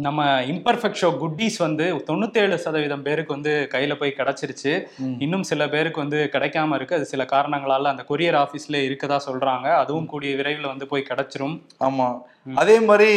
[0.00, 4.86] நம்ம imperfect show குட்டீஸ் வந்து தொண்ணூத்தேழு சதவீதம் பேருக்கு வந்து கையில போய் கிடைச்சிருச்சு.
[5.18, 6.94] இன்னும் சில பேருக்கு வந்து கிடைக்காம இருக்கு.
[6.94, 9.76] அது சில காரணங்களால அந்த கொரியர் ஆபீஸ்ல இருக்கதா சொல்றாங்க.
[9.76, 11.60] அதுவும் கூடிய விரைவில் வந்து போய் கிடைச்சிரும்.
[11.80, 12.20] ஆமா.
[12.54, 13.12] அதே மாதிரி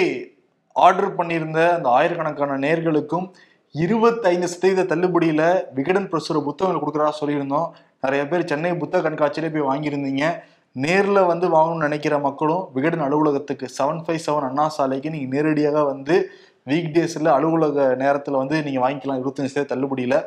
[0.73, 3.31] ஆர்டர் பண்ணியிருந்த அந்த ஆயிரக்கணக்கான நேர்களுக்கும்
[3.71, 7.69] இருபத்தைந்து சதவீத தள்ளுபடியில விகடன் பிரசுர புத்தகங்கள் கொடுக்குறதா சொல்லியிருந்தோம்.
[8.01, 10.39] நிறைய பேர் சென்னை புத்தக கண்காட்சியிலே போய் வாங்கியிருந்தீங்க.
[10.75, 16.31] நேர்ல வந்து வாங்கணும்னு நினைக்கிற மக்களும் விகடன் அலுவலகத்துக்கு செவன் ஃபைவ் செவன் அண்ணா சாலைக்கு நீங்க நேரடியாக வந்து
[16.69, 19.19] வீக் டேஸில் அலுவலக நேரத்தில் வந்து நீங்கள் வாங்கிக்கலாம்.
[19.21, 20.17] இருபத்தஞ்சு சதவீத தள்ளுபடியில்.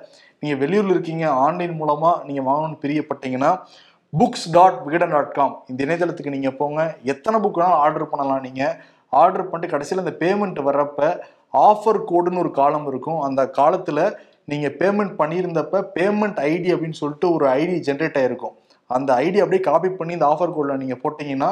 [0.42, 3.50] நீங்கள் வெளியூரில் இருக்கீங்க ஆன்லைன் மூலமாக நீங்கள் வாங்கணும்னு பிரியப்பட்டீங்கன்னா
[4.12, 6.80] books dot Vikatan dot com இந்த இணையதளத்துக்கு நீங்கள் போங்க.
[7.12, 8.74] எத்தனை புக் வேணாலும் ஆர்டர் பண்ணலாம் நீங்கள்
[9.22, 11.08] ஆர்டர் பண்ணிட்டு கடைசியில் அந்த பேமெண்ட் வர்றப்ப
[11.68, 13.20] ஆஃபர் கோடுன்னு ஒரு காலம் இருக்கும்.
[13.28, 14.04] அந்த காலத்தில்
[14.52, 18.54] நீங்கள் பேமெண்ட் பண்ணியிருந்தப்ப பேமெண்ட் ஐடி அப்படின்னு சொல்லிட்டு ஒரு ஐடி ஜென்ரேட் ஆகிருக்கும்
[18.90, 21.50] அந்த ஐடி அப்படியே காப்பி பண்ணி இந்த ஆஃபர் கோடில் நீங்கள் போட்டிங்கன்னா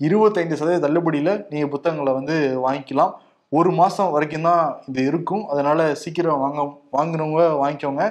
[0.00, 3.12] இருபத்தைந்து சதவீத தள்ளுபடியில் நீங்கள் புத்தகங்களை வந்து வாங்கிக்கலாம்.
[3.56, 5.44] ஒரு மாதம் வரைக்கும் தான் இது இருக்கும்.
[5.52, 6.60] அதனால சீக்கிரம் வாங்க
[6.96, 8.04] வாங்கினவங்க வாங்கிக்கோங்க.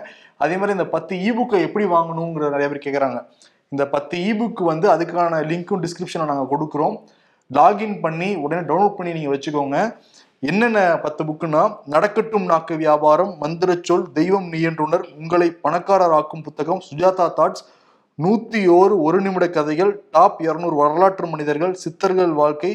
[0.44, 3.20] அதே மாதிரி இந்த பத்து இபுக்கை எப்படி வாங்கணுங்கிற நிறைய பேர் கேட்குறாங்க
[3.74, 6.96] இந்த பத்து இபுக் வந்து அதுக்கான லிங்க்கும் டிஸ்கிரிப்ஷனில் நாங்கள் கொடுக்குறோம்.
[7.52, 9.78] லாகின் பண்ணி உடனே டவுன்லோட் பண்ணி நீங்கள் வச்சுக்கோங்க.
[10.50, 11.62] என்னென்ன பத்து புக்குன்னா
[11.94, 17.64] நடக்கட்டும் நாக்கு வியாபாரம் மந்திரச்சொல் தெய்வம் நீயன்றுணர் உங்களை பணக்காரராக்கும் புத்தகம் சுஜாதா தாட்ஸ்
[18.20, 22.72] நூத்தி ஓரு ஒரு நிமிட கதைகள் டாப் இருநூறு வரலாற்று மனிதர்கள் சித்தர்கள் வாழ்க்கை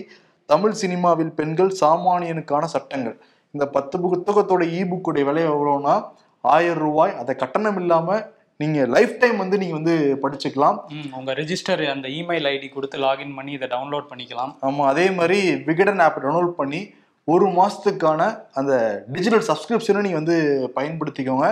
[0.53, 3.17] தமிழ் சினிமாவில் பெண்கள் சாமானியனுக்கான சட்டங்கள்.
[3.55, 5.95] இந்த பத்து புத்தகத்தோட இ புக்குடைய விலை எவ்வளோன்னா
[6.45, 7.13] ஆயிரம் ரூபாய்.
[7.21, 8.19] அதை கட்டணம் இல்லாம
[8.61, 10.79] நீங்க லைஃப் டைம் வந்து நீங்க வந்து படிச்சுக்கலாம்.
[11.19, 14.53] உங்க ரெஜிஸ்டர் அந்த இமெயில் ஐடி கொடுத்து லாகின் பண்ணி இதை டவுன்லோட் பண்ணிக்கலாம்.
[14.69, 15.39] ஆமா அதே மாதிரி
[15.69, 16.81] விகடன் ஆப் டவுன்லோட் பண்ணி
[17.29, 18.21] ஒரு மாசத்துக்கான
[18.59, 18.73] அந்த
[19.15, 20.39] டிஜிட்டல் சப்ஸ்கிரிப்ஷனை நீங்க வந்து
[20.79, 21.49] பயன்படுத்திக்கோங்க.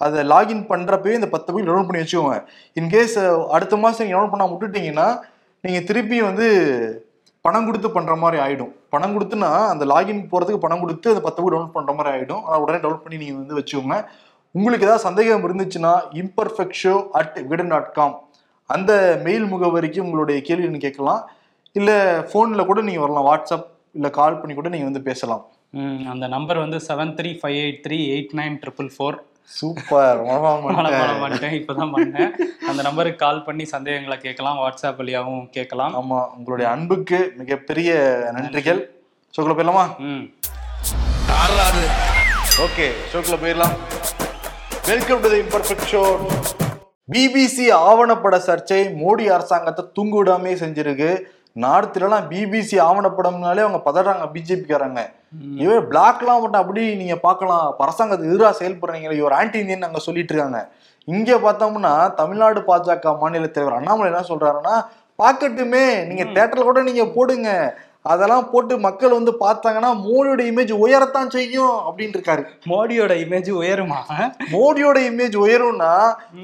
[0.00, 2.38] அதை லாகின் பண்றப்பவே இந்த பத்து போய் டவுன்லோட் பண்ணி வச்சுக்கோங்க.
[2.80, 3.16] இன்கேஸ்
[3.56, 5.08] அடுத்த மாசம் நீங்க டவுன்லோட் பண்ணாம விட்டுட்டீங்கன்னா
[5.64, 6.48] நீங்க திருப்பி வந்து
[7.44, 8.72] பணம் கொடுத்து பண்ற மாதிரி ஆயிடும்.
[8.94, 12.42] பணம் கொடுத்துனா அந்த லாகின் போறதுக்கு பணம் கொடுத்து அந்த பத்து டவுன்லோட் பண்ற மாதிரி ஆயிடும்.
[12.46, 13.98] ஆனால் உடனே டவுன்லோட் பண்ணி நீங்க வந்து வச்சுக்கோங்க.
[14.56, 18.16] உங்களுக்கு ஏதாவது சந்தேகம் இருந்துச்சுன்னா imperfect show at Vikatan dot com
[18.70, 18.92] அந்த
[19.26, 21.22] மெயில் முகவரிக்கு உங்களுடைய கேள்வின்னு கேட்கலாம்.
[21.78, 21.96] இல்லை
[22.30, 23.28] ஃபோனில் கூட நீங்கள் வரலாம்.
[23.30, 23.68] வாட்ஸ்அப்
[23.98, 25.44] இல்லை கால் பண்ணி கூட நீங்கள் வந்து பேசலாம்.
[26.12, 29.16] அந்த நம்பர் வந்து seven three five eight three eight nine triple four
[29.48, 30.24] super.
[30.24, 32.30] இப்பதான் பண்ணேன்
[32.68, 34.58] அந்த நம்பருக்கு கால் பண்ணி சந்தேகங்களை கேட்கலாம்.
[34.58, 35.94] வாட்ஸ்அப் வழியாகவும் கேட்கலாம்.
[35.94, 37.92] ஆமா உங்களுடைய அன்புக்கு மிகப்பெரிய
[38.32, 38.80] நன்றிகள்.
[39.36, 39.98] ஷோக்குள்ள போயிடலாமா?
[39.98, 40.22] ம்.
[42.58, 43.76] ஓகே ஷோக்குள்ள போயிடலாம்.
[44.86, 46.02] Welcome to the imperfect show
[47.12, 51.20] BBC ஆவணப்பட சர்ச்சை மோடி அரசாங்கத்தை தூங்க விடாமே செஞ்சிருக்கு.
[51.58, 55.02] நார்த்துலலாம் பிபிசி ஆவணப்படம்னாலே அவங்க பதறாங்க பிஜேபிக்காரங்க
[55.62, 60.60] இவர் பிளாக்லாம் மட்டும் அப்படி நீங்க பார்க்கலாம் அரசாங்கத்துக்கு எதிராக செயல்படுறீங்க இவர் ஆன்டி இந்தியன் அங்க சொல்லிட்டு இருக்காங்க
[61.08, 64.74] இங்க பார்த்தோம்னா தமிழ்நாடு பாஜக மாநில தலைவர் அண்ணாமலை என்ன சொல்றாருன்னா
[65.18, 67.50] பார்க்கட்டுமே நீங்க தேட்டர்ல கூட நீங்க போடுங்க.
[68.04, 72.42] அதெல்லாம் போட்டு மக்கள் வந்து பார்த்தாங்கன்னா மோடியோட இமேஜ் உயரத்தான் செய்யும் அப்படின்னு இருக்காரு.
[72.70, 73.98] மோடியோட இமேஜ் உயருமா?
[74.52, 75.90] மோடியோட இமேஜ் உயரும்னா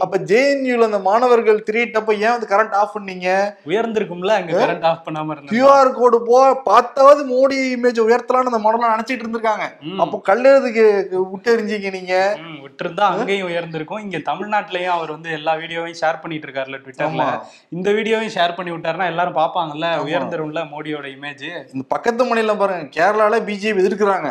[0.05, 3.29] அப்ப ஜேஎன்யூல அந்த மாணவர்கள் திரியிட்டப்ப ஏன் வந்து கரண்ட் ஆஃப் பண்ணீங்க?
[3.71, 5.53] உயர்ந்திருக்கும்ல அங்க கரண்ட் ஆஃப் பண்ணாம இருந்தது.
[5.55, 9.69] கியூஆர் கோடு போ பார்த்தாவது மோடி இமேஜ் உயர்த்தலாம்னு அந்த மாடலாம் நினைச்சிட்டு இருந்திருக்காங்க.
[10.05, 10.85] அப்போ கல்லெழுதுக்கு
[11.33, 12.15] விட்டு எறிஞ்சீங்க நீங்க.
[12.67, 14.03] விட்டிருந்தா அங்கேயும் உயர்ந்திருக்கும்.
[14.07, 17.27] இங்க தமிழ்நாட்டுலயும் அவர் வந்து எல்லா வீடியோவையும் ஷேர் பண்ணிட்டு இருக்காருல்ல ட்விட்டர்ல.
[17.79, 23.39] இந்த வீடியோவையும் ஷேர் பண்ணி விட்டாருன்னா எல்லாரும் பாப்பாங்கல்ல உயர்ந்துரும்ல மோடியோட இமேஜ் இந்த பக்கத்து மாநிலம் பாருங்க கேரளால
[23.47, 24.29] பிஜேபி எதிர்க்கிறாங்க.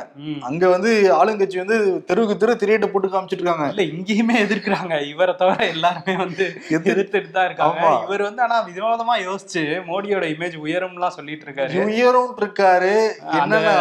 [0.48, 4.94] அங்க வந்து ஆளுங்கட்சி வந்து தெருவுக்கு தெரு திரையிட்ட போட்டு காமிச்சிட்டு இருக்காங்க இல்ல இங்கேயுமே எதிர்க்கிறாங்க.
[5.12, 7.86] இவரை தவிர எல்லாருமே வந்து எதிர்- எதிர்த்துட்டு தான் இருக்காங்க.
[8.06, 12.94] இவர் வந்து ஆனா வினோதமா யோசிச்சு மோடியோட இமேஜ் உயரும்லாம் சொல்லிட்டு இருக்காரு உயரும் இருக்காரு
[13.38, 13.76] என்னன்னா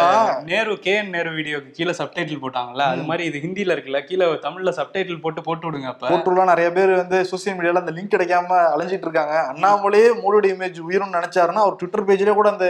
[0.47, 5.21] நேரு கே நேரு வீடியோக்கு கீழே சப்டைட்டில் போட்டாங்கல்ல அது மாதிரி இது ஹிந்தில இருக்குல்ல கீழே தமிழ்ல சப்டைட்டில்
[5.23, 6.05] போட்டு போட்டு விடுங்க அப்ப.
[6.11, 8.41] போட்டுலாம் நிறைய பேர் வந்து சோசியல் மீடியால அந்த லிங்க் கிடைக்காம
[8.73, 12.67] அலைஞ்சிட்டு இருக்காங்க அண்ணாமலே மோடியோட இமேஜ் உயரும்னு நினைச்சாருன்னா அவர் ட்விட்டர் பேஜ்லயே கூட அந்த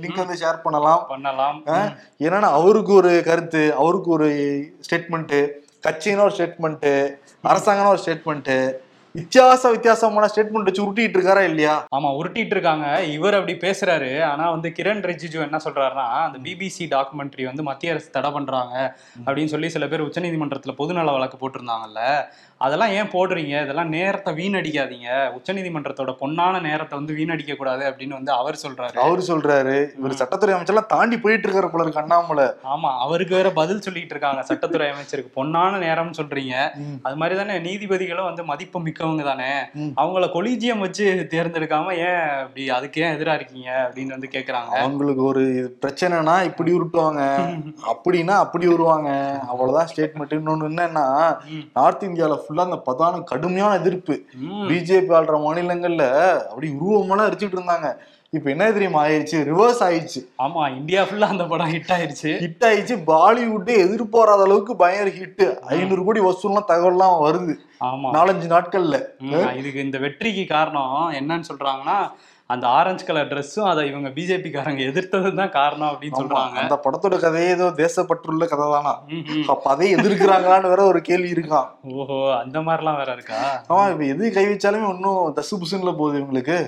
[0.00, 1.04] லிங்க் வந்து ஷேர் பண்ணலாம்.
[1.08, 1.62] பண்ணலாம்.
[2.18, 4.28] ஏன்னா அவருக்கு ஒரு கருத்து அவருக்கு ஒரு
[4.88, 5.34] ஸ்டேட்மெண்ட்
[5.88, 8.52] கட்சியின ஒரு ஸ்டேட்மெண்ட் அரசாங்கம்னு ஒரு ஸ்டேட்மெண்ட்
[9.14, 11.86] வித்தியாச வித்தியாசமான ஸ்டேட்மெண்ட் வச்சு உருட்டிட்டு இருக்காரா இல்லையா?
[11.96, 14.22] ஆமா உருட்டிட்டு இருக்காங்க இவர் அப்படி பேசுறாரு.
[14.22, 18.96] ஆனா வந்து கிரண் ரிஜிஜு என்ன சொல்றாருன்னா அந்த பிபிசி டாக்குமெண்ட்ரி வந்து மத்திய அரசு தடை பண்றாங்க
[19.26, 22.02] அப்படின்னு சொல்லி சில பேர் உச்சநீதிமன்றத்துல பொதுநல வழக்கு போட்டிருந்தாங்கல்ல
[22.60, 23.62] அதெல்லாம் ஏன் போடுறீங்க?
[23.64, 25.08] இதெல்லாம் நேரத்தை வீணடிக்காதீங்க.
[25.36, 28.94] உச்சநீதிமன்றத்தோட பொன்னான நேரத்தை வந்து வீணடிக்க கூடாது அப்படின்னு வந்து அவர் சொல்றாரு.
[28.94, 29.74] அவரு சொல்றாரு.
[29.98, 32.44] இவர் சட்டத்துறை அமைச்சர்லாம் தாண்டி போயிட்டு இருக்காரு போல இருக்கு அண்ணாமலை.
[32.44, 35.44] ஆமா அவருக்கு வேற பதில் சொல்லிட்டு இருக்காங்க சட்டத்துறை அமைச்சருக்கு.
[35.44, 36.56] பொன்னான நேரம்னு சொல்றீங்க.
[37.02, 39.48] அது மாதிரி தானே நீதிபதிகளும் வந்து மதிப்பு மிக்கவங்க தானே.
[39.96, 44.72] அவங்கள கொலிஜியம் வச்சு தேர்ந்தெடுக்காம ஏன் அப்படி அதுக்கு ஏன் எதிரா இருக்கீங்க அப்படின்னு வந்து கேக்குறாங்க.
[44.78, 45.42] அவங்களுக்கு ஒரு
[45.82, 47.22] பிரச்சனைனா இப்படி உருட்டுவாங்க.
[47.90, 49.08] அப்படின்னா அப்படி வருவாங்க
[49.48, 51.06] அவ்வளவுதான் ஸ்டேட்மெண்ட் இன்னொன்னு என்னன்னா.
[51.72, 54.16] நார்த் இந்தியால ஃபுல்லா அந்த பதான கடுமையான எதிர்ப்பு.
[54.68, 56.04] பிஜேபி ஆள்ற மாநிலங்கள்ல
[56.48, 57.88] அப்படி உருவமெல்லாம் அரிச்சுட்டு இருந்தாங்க.
[58.32, 59.38] இப்ப என்ன தெரியுமா ஆயிடுச்சு?
[59.50, 60.20] ரிவர்ஸ் ஆயிடுச்சு.
[60.38, 62.96] ஆமா இந்தியா ஃபுல்லா அந்த படம் ஹிட் ஆயிருச்சு ஹிட் ஆயிடுச்சு.
[63.06, 67.54] பாலிவுட்டே எதிர்பாராத அளவுக்கு பயங்கர ஹிட் ஐநூறு கோடி வசூல்லாம் தகவல்லாம் வருது.
[67.80, 68.08] ஆமா.
[68.16, 68.98] நாலஞ்சு நாட்கள்ல.
[69.56, 71.98] இதுக்கு இந்த வெற்றிக்கு காரணம் என்னன்னு சொல்றாங்கன்னா
[72.50, 76.56] அந்த ஆரஞ்சு கலர் ட்ரெஸ்ஸும் அதை இவங்க பிஜேபி காரங்க எதிர்த்தது தான் காரணம் அப்படின்னு சொல்றாங்க.
[76.62, 78.94] அந்த படத்தோட கதையே ஏதோ தேசப்பற்றுள்ள கதை தானா.
[79.54, 81.68] அப்ப அதை எதிர்க்கிறாங்களான்னு வேற ஒரு கேள்வி இருக்கான்
[81.98, 83.40] ஓஹோ அந்த மாதிரிலாம் வேற இருக்கா?
[83.70, 86.58] ஆமா இப்ப எது கை வச்சாலுமே ஒன்னும் தசு புசுன்ல போகுது இவங்களுக்கு.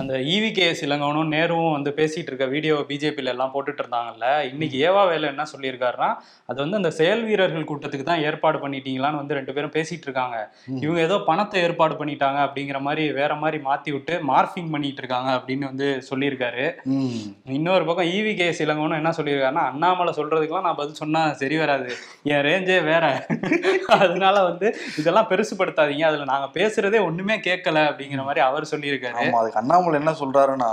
[0.00, 5.02] அந்த E இவிகேஎஸ் இளங்கவனும் நேருவும் வந்து பேசிட்டு இருக்க வீடியோ பிஜேபியில எல்லாம் போட்டுட்டு இருந்தாங்கல்ல இன்னைக்கு ஏவா
[5.10, 6.08] வேலை என்ன சொல்லியிருக்காருன்னா
[6.50, 10.36] அது வந்து அந்த செயல் வீரர்கள் கூட்டத்துக்கு தான் ஏற்பாடு பண்ணிட்டீங்களான்னு வந்து ரெண்டு பேரும் பேசிட்டு இருக்காங்க.
[10.84, 15.64] இவங்க ஏதோ பணத்தை ஏற்பாடு பண்ணிட்டாங்க அப்படிங்கிற மாதிரி வேற மாதிரி மாத்தி விட்டு மார்பிங் பண்ணிட்டு இருக்காங்க அப்படின்னு
[15.70, 16.64] வந்து சொல்லியிருக்காரு.
[17.56, 21.90] இன்னொரு பக்கம் ஈவி கேஎஸ் இளங்கவனும் என்ன சொல்லியிருக்காருன்னா அண்ணாமலை சொல்றதுக்கெல்லாம் நான் பதில் சொன்னா சரி வராது
[22.32, 23.04] என் ரேஞ்சே வேற
[23.98, 24.68] அதனால வந்து
[25.00, 30.70] இதெல்லாம் பெருசுப்படுத்தாதீங்க அதுல நாங்க பேசுறதே ஒண்ணுமே கேட்கல அப்படிங்கிற மாதிரி அவர் சொல்லியிருக்காரு அதுக்கு அண்ணாமலை என்ன சொல்றாருன்னா.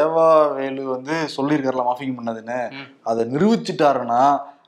[0.00, 2.60] ஏவா வேலு வந்து சொல்லியிருக்காருல மாஃபிங் பண்ணதுன்னு.
[3.10, 4.22] அதை நிரூபிச்சிட்டாருன்னா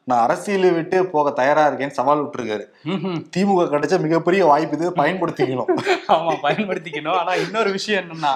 [0.09, 2.65] நான் அரசியலை விட்டு போக தயாரா இருக்கேன்னு சவால் விட்டுருக்காரு.
[3.35, 4.87] திமுக கிடைச்ச மிகப்பெரிய வாய்ப்பு இது.
[5.01, 5.69] பயன்படுத்திக்கணும்.
[6.15, 7.19] ஆமா பயன்படுத்திக்கணும்.
[7.21, 8.33] ஆனா இன்னொரு விஷயம் என்னன்னா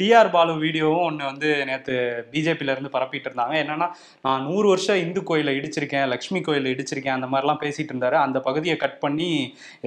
[0.00, 1.94] டிஆர் பாலு வீடியோவும் ஒண்ணு வந்து நேத்து
[2.34, 3.54] பிஜேபில இருந்து பரப்பிட்டு இருந்தாங்க.
[3.62, 3.88] என்னன்னா
[4.26, 8.18] நான் நூறு வருஷம் இந்து கோயிலை இடிச்சிருக்கேன் லக்ஷ்மி கோயிலை இடிச்சிருக்கேன் அந்த மாதிரிலாம் பேசிட்டு இருந்தாரு.
[8.26, 9.30] அந்த பகுதியை கட் பண்ணி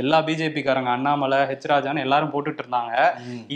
[0.03, 2.93] எல்லா பிஜேபி காரங்க அண்ணாமலை ஹெச் ராஜான்னு எல்லாரும் போட்டுட்டு இருந்தாங்க.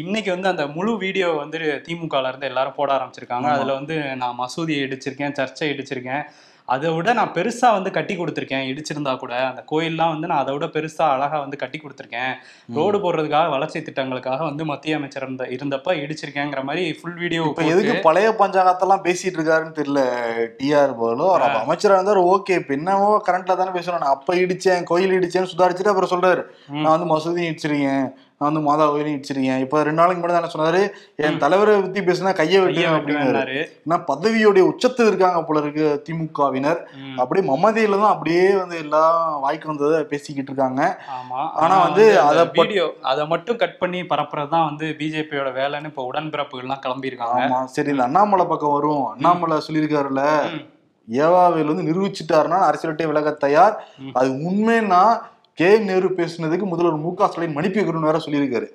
[0.03, 3.49] இன்னைக்கு வந்து அந்த முழு வீடியோ வந்து திமுகல இருந்து எல்லாரும் போட ஆரம்பிச்சிருக்காங்க.
[3.57, 6.25] அதுல வந்து நான் மசூதியை இடிச்சிருக்கேன் சர்ச்சை இடிச்சிருக்கேன்.
[6.73, 8.65] அதை விட நான் பெருசா வந்து கட்டி கொடுத்துருக்கேன்.
[8.71, 12.33] இடிச்சிருந்தா கூட அந்த கோயில்லாம் வந்து நான் அதை விட பெருசா அழகா வந்து கட்டி கொடுத்துருக்கேன்.
[12.77, 17.95] ரோடு போடுறதுக்காக வளர்ச்சி திட்டங்களுக்காக வந்து மத்திய அமைச்சர் இருந்த இருந்தப்ப இடிச்சிருக்கேங்கிற மாதிரி ஃபுல் வீடியோ இப்ப எதுக்கு
[18.07, 20.03] பழைய பஞ்சாங்கத்தெல்லாம் பேசிட்டு இருக்காருன்னு தெரியல
[20.59, 21.27] டிஆர் போலோ.
[21.31, 22.59] அவர் அப்ப அமைச்சரா இருந்தாரு ஓகே.
[22.61, 24.03] இப்ப என்னவோ கரண்ட்ல தானே பேசணும்.
[24.05, 26.43] நான் அப்ப இடிச்சேன் கோயில் இடிச்சேன்னு சுதாரிச்சுட்டு அப்புறம் சொல்றாரு.
[26.83, 28.07] நான் வந்து மசூதி இடிச்சிருக்கேன்.
[28.41, 29.61] நான் வந்து மாதா கோயிலையும் இடிச்சிருக்கேன்.
[29.63, 30.81] இப்ப ரெண்டு நாளைக்கு முன்னாடி தானே சொன்னாரு?
[31.25, 33.55] என் தலைவரை பத்தி பேசினா கையை வெட்டுவேன் அப்படின்னாரு.
[33.85, 36.81] ஏன்னா பதவியோடைய உச்சத்தில் இருக்காங்க போல இருக்கு திமுகவினர்.
[37.21, 40.81] அப்படியே மமதியில தான் அப்படியே வந்து எல்லாம் வாய்க்கு வந்ததை பேசிக்கிட்டு இருக்காங்க.
[41.63, 46.83] ஆனா வந்து அத வீடியோ அதை மட்டும் கட் பண்ணி பரப்புறது தான் வந்து பிஜேபியோட வேலைன்னு இப்ப உடன்பிறப்புகள்லாம்
[46.85, 47.61] கிளம்பி இருக்காங்க ஆமா.
[47.77, 50.25] சரி இந்த அண்ணாமலை பக்கம் வரும் அண்ணாமலை சொல்லியிருக்காருல்ல.
[51.07, 53.75] ஏவாவேல் வந்து நிரூபிச்சுட்டாருன்னா அரசியல்ட்டே விலக தயார்.
[54.19, 55.01] அது உண்மைன்னா
[55.57, 58.67] கே நேரு பேசுனதுக்கு முதல்வர் மு க ஸ்டாலின் மன்னிப்பு கேட்கணும்னு வேற சொல்லியிருக்காரு.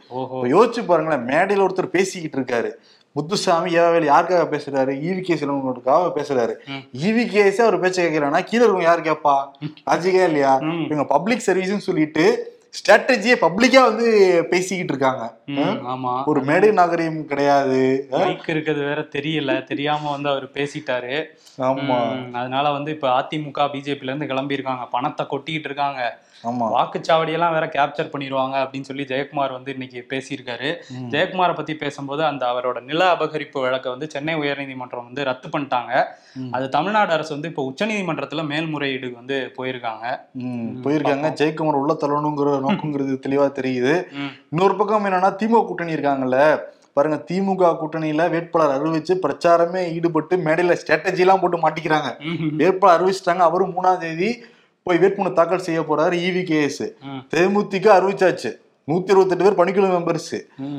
[0.52, 2.70] யோசிச்சு பாருங்களேன் மேடையில ஒருத்தர் பேசிக்கிட்டு இருக்காரு.
[3.12, 4.93] முத்துசாமி ஏவாவேல் யாருக்காக பேசுறாரு?
[5.08, 6.55] ஈவி கே சிலவங்களுக்காக பேசுறாரு.
[7.02, 9.37] ஈவி கேஸே அவர் பேச்ச கேட்கிறானா கீழே இருக்கவங்க யாரு கேப்பா
[9.90, 10.56] லாஜிக்கா இல்லையா.
[10.84, 12.25] இவங்க பப்ளிக் சர்வீஸ்னு சொல்லிட்டு
[12.73, 14.06] ஸ்ட்ராட்டஜியை பப்ளிக்கா வந்து
[14.50, 15.37] பேசிக்கிட்டு இருக்காங்க.
[15.49, 16.25] ஆமா.
[16.25, 18.08] ஒரு மேடை நாகரிகம் கிடையாது.
[18.37, 19.64] இருக்கிறது வேற தெரியல.
[19.64, 21.25] தெரியாம வந்து அவர் பேசிட்டாரு.
[21.58, 22.31] ஆமா.
[22.32, 26.23] அதனால வந்து இப்ப அதிமுக பிஜேபில இருந்து கிளம்பி இருக்காங்க பணத்தை கொட்டிக்கிட்டு இருக்காங்க.
[26.44, 30.77] வாக்குச்சாவடியெல்லாம் வேற கேப்சர் பண்ணிடுவாங்க அப்படின்னு சொல்லி ஜெயக்குமார் வந்து இன்னைக்கு பேசியிருக்காரு.
[31.11, 36.05] ஜெயக்குமாரை பத்தி பேசும்போது அந்த அவரோட நில அபகரிப்பு வழக்கை வந்து சென்னை உயர்நீதிமன்றம் வந்து ரத்து பண்ணிட்டாங்க.
[36.50, 40.21] அது தமிழ்நாடு அரசு வந்து இப்போ உச்சநீதிமன்றத்துல மேல்முறையீடு வந்து போயிருக்காங்க.
[40.33, 41.29] ம், போயிருக்காங்க.
[41.29, 44.05] ஜெயக்குமார் உள்ள தள்ளணுங்கிற நோக்கங்கிறது தெளிவா தெரியுது.
[44.50, 46.59] இன்னொரு பக்கம் என்னன்னா திமுக கூட்டணி இருக்காங்கல்ல.
[46.93, 52.11] பாருங்க திமுக கூட்டணியில வேட்பாளர் அறிவிச்சு பிரச்சாரமே ஈடுபட்டு மேடையில ஸ்ட்ராட்டஜி எல்லாம் போட்டு மாட்டிக்கிறாங்க.
[52.56, 53.37] வேட்பாளர் அறிவிச்சிட்டாங்க.
[53.37, 54.45] அவரும் மூணாம் தேதி
[54.87, 58.50] போய் வேட்புமனு தாக்கல் செய்ய போறாரு E இவி கேஎஸ் ம், தேமுதிக அறிவிச்சாச்சு.
[58.88, 60.32] நூத்தி இருபத்தெட்டு பேர் பணிக்குழு மெம்பர்ஸ்.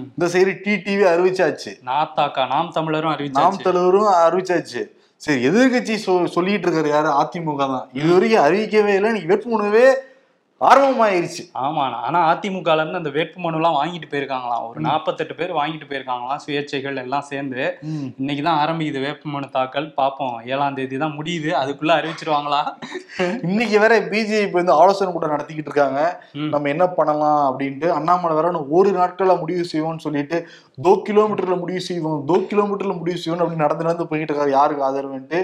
[0.09, 1.71] இந்த சைடு டிடிவி அறிவிச்சாச்சு.
[1.85, 4.81] நாத்தாக்கா நாம் தமிழரும் நாம் தலைவரும் அறிவிச்சாச்சு.
[5.21, 5.95] சரி எதிர்கட்சி
[6.35, 7.09] சொல்லிட்டு இருக்காரு யாரு?
[7.21, 7.85] அதிமுக தான்.
[7.93, 9.85] இது வரைக்கும் அறிவிக்கவே இல்லை நீங்க வேட்புமனுவே
[10.63, 16.41] ஆரம்பமாயிருச்சு ஆமா ஆனா அதிமுகல இருந்து அந்த வேட்புமனு எல்லாம் வாங்கிட்டு போயிருக்காங்களாம் ஒரு நாற்பத்தெட்டு பேர் வாங்கிட்டு போயிருக்காங்களாம்
[16.43, 17.61] சுயேட்சைகள் எல்லாம் சேர்ந்து
[18.21, 22.61] இன்னைக்கு தான் ஆரம்பிக்குது வேட்புமனு தாக்கல் பார்ப்போம் ஏழாம் தேதி தான் முடியுது அதுக்குள்ள அறிவிச்சிருவாங்களா
[23.47, 25.99] இன்னைக்கு வேற பிஜேபி வந்து ஆலோசனை கூட்டம் நடத்திக்கிட்டு இருக்காங்க.
[26.53, 30.37] நம்ம என்ன பண்ணலாம் அப்படின்ட்டு அண்ணாமலை வேற ஒரு நாட்கள்ல முடிவு செய்வோம்னு சொல்லிட்டு
[30.77, 35.39] தோ கிலோமீட்டர்ல முடிவு செய்வோம் தோ கிலோமீட்டர்ல முடிவு செய்வோம் அப்படின்னு நடந்து நடந்து போயிட்டு இருக்காரு யாருக்கு ஆதரவுன்ட்டு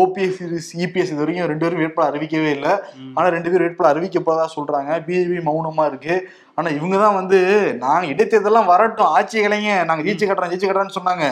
[0.00, 0.40] ஓபிஎஸ்
[0.84, 2.72] இபிஎஸ் இது வரைக்கும் ரெண்டு பேரும் வேட்பாளர் அறிவிக்கவே இல்லை.
[3.16, 4.92] ஆனா ரெண்டு பேரும் வேட்பாளர் அறிவிக்கப்போதா சொல்றாங்க.
[5.08, 6.16] பிஜேபி மௌனமா இருக்கு.
[6.54, 7.38] ஆனா இவங்க தான் வந்து
[7.84, 11.26] நாங்க இடைத்தேர்தலாம் வரட்டும் ஆட்சி கலைங்க நாங்க ஜெயிச்சு கட்டுறோம் ஜெயிச்சு கட்டுறோம்னு சொன்னாங்க.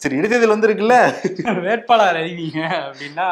[0.00, 0.96] சரி இடைத்தேர்தல் வந்திருக்குல்ல?
[1.66, 3.26] வேட்பாளர் அறிவிங்க அப்படின்னா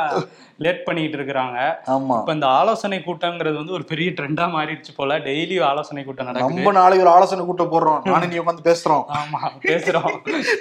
[0.64, 1.58] லேட் பண்ணிட்டு இருக்கிறாங்க.
[1.94, 2.16] ஆமா.
[2.20, 5.18] இப்ப இந்த ஆலோசனை கூட்டங்கிறது வந்து ஒரு பெரிய ட்ரெண்டா மாறிடுச்சு போல.
[5.26, 6.56] டெய்லி ஆலோசனை கூட்டம் நடக்குது.
[6.56, 8.00] நம்ம நாளைக்கு ஒரு ஆலோசனை கூட்டம் போடுறோம்.
[8.10, 9.04] நானும் நீ உட்காந்து பேசுறோம்.
[9.20, 10.10] ஆமா பேசுறோம்.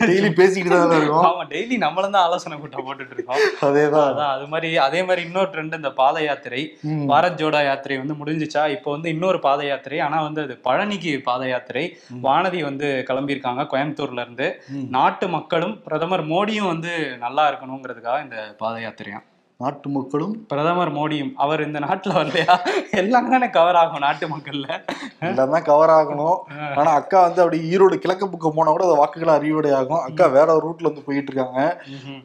[0.10, 1.28] டெய்லி பேசிக்கிட்டு தான் இருக்கோம்.
[1.30, 3.42] ஆமா டெய்லி நம்மளும் தான் ஆலோசனை கூட்டம் போட்டுட்டு இருக்கோம்.
[3.68, 4.10] அதேதான்.
[4.12, 6.62] அதான் அது மாதிரி அதே மாதிரி இன்னொரு ட்ரெண்ட் இந்த பாத யாத்திரை.
[7.12, 8.64] பாரத் ஜோடா யாத்திரை வந்து முடிஞ்சுச்சா?
[8.76, 10.00] இப்போ வந்து இன்னொரு பாத யாத்திரை.
[10.08, 11.86] ஆனா வந்து அது பழனிக்கு பாத யாத்திரை.
[12.28, 14.48] வானதி வந்து கிளம்பியிருக்காங்க கோயம்புத்தூர்ல இருந்து.
[14.98, 16.94] நாட்டு மக்களும் பிரதமர் மோடியும் வந்து
[17.26, 19.20] நல்லா இருக்கணுங்கிறதுக்காக இந்த பாத யாத்திரையா?
[19.64, 22.54] நாட்டு மக்களும் பிரதமர் மோடியும் அவர் இந்த நாட்டுல வரலையா?
[22.92, 24.68] எல்லாம் தானே கவர் ஆகும் நாட்டு மக்கள்ல
[25.30, 26.38] எல்லாமே கவர் ஆகணும்.
[26.80, 30.04] ஆனா அக்கா வந்து அப்படி ஈரோடு கிழக்கு பக்கம் போனா கூட அந்த வாக்குகள் அறிவுடை ஆகும்.
[30.08, 31.64] அக்கா வேற ஒரு ரூட்ல வந்து போயிட்டு இருக்காங்க.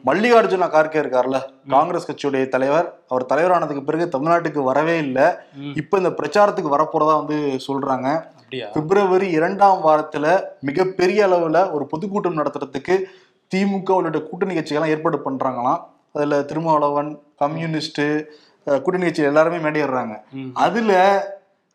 [0.09, 1.41] மல்லிகார்ஜுன கார்கே இருக்கார்ல
[1.73, 2.87] காங்கிரஸ் கட்சியுடைய தலைவர்.
[3.07, 5.27] அவர் தலைவரானதுக்கு பிறகு தமிழ்நாட்டுக்கு வரவே இல்லை.
[5.81, 8.07] இப்ப இந்த பிரச்சாரத்துக்கு வரப்போறதா வந்து சொல்றாங்க.
[8.39, 8.69] அப்படியா?
[8.77, 12.97] பிப்ரவரி இரண்டாம் வாரத்துல மிகப்பெரிய அளவுல ஒரு பொதுக்கூட்டம் நடத்துறதுக்கு
[13.51, 15.83] திமுக உள்ளிட்ட கூட்டணி கட்சிகள்லாம் ஏற்பாடு பண்றாங்களாம்.
[16.15, 17.09] அதுல திருமாவளவன்
[17.41, 18.03] கம்யூனிஸ்ட்
[18.67, 20.13] அஹ், கூட்டணி கட்சி எல்லாருமே மேடையிடுறாங்க.
[20.59, 20.91] அதுல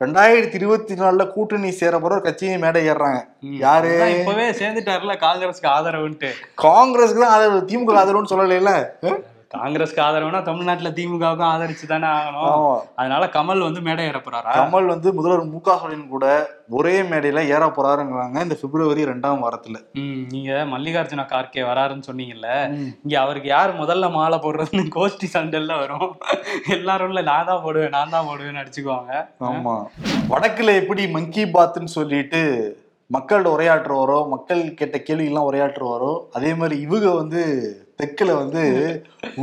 [0.01, 3.59] ரெண்டாயிரத்தி இருபத்தி நாலுல கூட்டணி சேர போற ஒரு கட்சியும் மேடை ஏறுறாங்க ம்.
[3.61, 3.91] யாரு?
[4.15, 6.31] இப்பவே சேர்ந்துட்டாருல காங்கிரஸ்க்கு ஆதரவுன்ட்டு.
[6.63, 8.73] காங்கிரஸ்க்கு தான் ஆதரவு திமுக ஆதரவுன்னு சொல்லலைல
[9.51, 12.67] காங்கிரஸ்க்கு ஆதரவுனா தமிழ்நாட்டுல திமுகவுக்கும் ஆதரிச்சு தானே ஆகணும்
[12.97, 14.53] அதனால கமல் வந்து மேடை ஏற போறாரா?
[14.59, 16.27] கமல் வந்து முதல்வர் மு க ஸ்டாலின் கூட
[16.71, 19.79] ஒரே மேடையில ஏற போறாருங்கிறாங்க இந்த பிப்ரவரி ரெண்டாம் வாரத்துல.
[20.33, 22.49] நீங்க மல்லிகார்ஜுன கார்கே வராருன்னு சொன்னீங்கல்ல.
[23.05, 26.09] இங்க அவருக்கு யார் முதல்ல மாலை போடுறதுன்னு கோஷ்டி சண்டல்ல வரும்.
[26.69, 29.13] எல்லாரும் நான் தான் போடுவேன் நான் தான் போடுவேன்னு அடிச்சுக்குவாங்க.
[29.51, 29.77] ஆமா.
[30.35, 32.43] வடக்குல எப்படி மங்கி பாத்துன்னு சொல்லிட்டு
[33.11, 37.41] மக்களோட உரையாற்றுவாரோ மக்கள் கேட்ட கேள்விகள்லாம் உரையாற்றுவாரோ அதே மாதிரி இவங்க வந்து
[38.01, 38.63] தெற்குல வந்து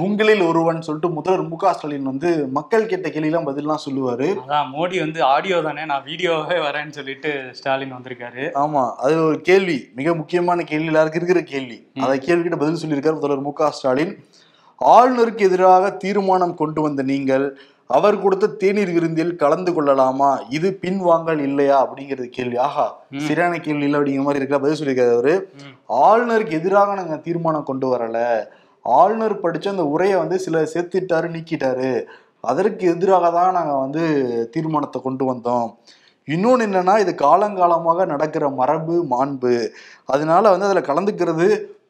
[0.04, 4.28] உங்களில் ஒருவன் சொல்லிட்டு முதல்வர் மு க ஸ்டாலின் வந்து மக்கள் கேட்ட கேள்விலாம் பதிலாம் சொல்லுவாரு.
[4.44, 8.46] அதான் மோடி வந்து ஆடியோ தானே நான் வீடியோவே வரேன்னு சொல்லிட்டு ஸ்டாலின் வந்திருக்காரு.
[8.64, 11.78] ஆமா அது ஒரு கேள்வி மிக முக்கியமான கேள்வி எல்லாருக்கும் இருக்கிற கேள்வி.
[12.06, 14.14] அதை கேள்விக்கிட்ட பதில் சொல்லியிருக்காரு முதல்வர் மு க ஸ்டாலின்.
[14.82, 17.46] ஆளுநருக்கு எதிராக தீர்மானம் கொண்டு வந்த நீங்கள்
[17.90, 20.30] அவர் கொடுத்த தேநீர் விருந்தில் கலந்து கொள்ளலாமா?
[20.50, 21.76] இது பின்வாங்கல் இல்லையா?
[21.84, 22.58] அப்படிங்கிறது கேள்வி.
[22.58, 22.86] ஆஹா
[23.28, 25.36] சரியான கேள்வி இல்லை அப்படிங்கிற மாதிரி இருக்கிற பதில் சொல்லியிருக்காரு அவரு.
[26.08, 28.18] ஆளுநருக்கு எதிராக நாங்க தீர்மானம் கொண்டு வரல.
[28.86, 31.92] ஆளுநர் படிச்ச அந்த உரையை வந்து சில சேர்த்துட்டாரு நீக்கிட்டாரு.
[32.42, 34.04] அதற்கு எதிராக தான் நாங்க வந்து
[34.54, 35.70] தீர்மானத்தை கொண்டு வந்தோம்.
[36.28, 39.54] இன்னொன்று என்னன்னா இது காலங்காலமாக நடக்கிற மரபு மாண்பு.
[40.06, 41.48] அதனால வந்து அதுல கலந்துக்கிறது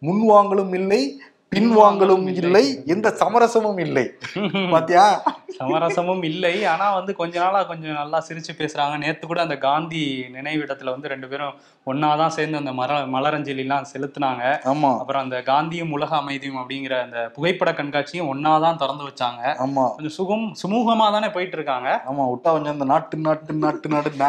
[0.08, 1.02] முன்வாங்கலும் இல்லை
[1.56, 4.04] பின்வாங்கலும் இல்லை எந்த சமரசமும் இல்லை.
[4.72, 5.06] பாத்தியா?
[5.60, 6.66] சமரசமும் இல்லை.
[6.66, 8.98] ஆனா வந்து கொஞ்ச நாளா கொஞ்சம் நல்லா சிரிச்சு பேசுறாங்க.
[8.98, 11.56] நேத்து கூட அந்த காந்தி நினைவிடத்துல வந்து ரெண்டு பேரும்
[11.88, 14.44] ஒன்னாதான் சேர்ந்து அந்த மர மலரஞ்சலி எல்லாம் செலுத்துனாங்க.
[14.72, 14.92] ஆமா.
[15.02, 19.42] அப்புறம் அந்த காந்தியும் உலக அமைதியும் அப்படிங்கிற அந்த புகைப்பட கண்காட்சியும் ஒன்னாதான் திறந்து வச்சாங்க.
[19.66, 19.86] ஆமா.
[19.96, 24.20] கொஞ்சம் சுகம் சுமூகமா தானே போயிட்டு இருக்காங்க ஆமா விட்டா கொஞ்சம் இந்த நாட்டு நாட்டு நாட்டு நாட்டு